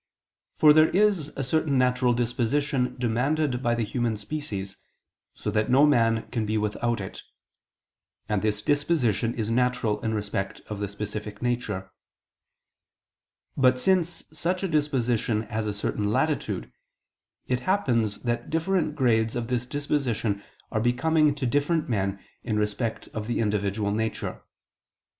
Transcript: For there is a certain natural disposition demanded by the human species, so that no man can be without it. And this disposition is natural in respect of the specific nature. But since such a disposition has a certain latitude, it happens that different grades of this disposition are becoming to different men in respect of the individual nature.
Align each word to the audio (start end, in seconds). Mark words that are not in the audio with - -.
For 0.57 0.73
there 0.73 0.89
is 0.89 1.27
a 1.35 1.43
certain 1.43 1.77
natural 1.77 2.13
disposition 2.13 2.95
demanded 2.97 3.61
by 3.61 3.75
the 3.75 3.85
human 3.85 4.17
species, 4.17 4.75
so 5.35 5.51
that 5.51 5.69
no 5.69 5.85
man 5.85 6.27
can 6.31 6.43
be 6.43 6.57
without 6.57 6.99
it. 6.99 7.21
And 8.27 8.41
this 8.41 8.63
disposition 8.63 9.35
is 9.35 9.51
natural 9.51 10.01
in 10.03 10.15
respect 10.15 10.61
of 10.69 10.79
the 10.79 10.87
specific 10.87 11.39
nature. 11.43 11.91
But 13.55 13.77
since 13.77 14.23
such 14.33 14.63
a 14.63 14.67
disposition 14.67 15.43
has 15.43 15.67
a 15.67 15.71
certain 15.73 16.11
latitude, 16.11 16.73
it 17.45 17.59
happens 17.59 18.23
that 18.23 18.49
different 18.49 18.95
grades 18.95 19.35
of 19.35 19.49
this 19.49 19.67
disposition 19.67 20.43
are 20.71 20.81
becoming 20.81 21.35
to 21.35 21.45
different 21.45 21.89
men 21.89 22.19
in 22.43 22.57
respect 22.57 23.07
of 23.09 23.27
the 23.27 23.39
individual 23.39 23.91
nature. 23.91 24.41